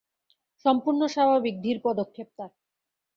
[0.65, 2.51] সম্পূর্ণ স্বাভাবিক ধীর পদক্ষেপ তার।